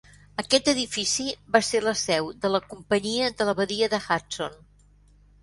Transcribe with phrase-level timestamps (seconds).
[0.43, 1.25] Aquest edifici
[1.55, 4.59] va ser la seu de la Companyia de la Badia de Hudson.